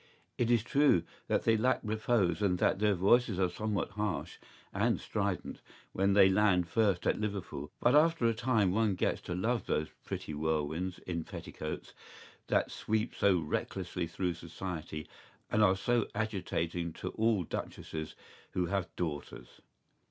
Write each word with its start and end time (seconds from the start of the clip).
¬Ý 0.01 0.03
It 0.45 0.49
is 0.49 0.63
true 0.63 1.03
that 1.27 1.43
they 1.43 1.55
lack 1.55 1.79
repose 1.83 2.41
and 2.41 2.57
that 2.57 2.79
their 2.79 2.95
voices 2.95 3.37
are 3.39 3.51
somewhat 3.51 3.91
harsh 3.91 4.39
and 4.73 4.99
strident 4.99 5.61
when 5.93 6.13
they 6.13 6.27
land 6.27 6.67
first 6.67 7.05
at 7.05 7.21
Liverpool; 7.21 7.71
but 7.79 7.93
after 7.93 8.25
a 8.25 8.33
time 8.33 8.71
one 8.71 8.95
gets 8.95 9.21
to 9.21 9.35
love 9.35 9.67
those 9.67 9.89
pretty 10.03 10.31
whirlwinds 10.33 10.97
in 11.05 11.23
petticoats 11.23 11.93
that 12.47 12.71
sweep 12.71 13.13
so 13.13 13.37
recklessly 13.37 14.07
through 14.07 14.33
society 14.33 15.07
and 15.51 15.61
are 15.61 15.75
so 15.77 16.07
agitating 16.15 16.93
to 16.93 17.09
all 17.09 17.43
duchesses 17.43 18.15
who 18.53 18.65
have 18.65 18.89
daughters. 18.95 19.61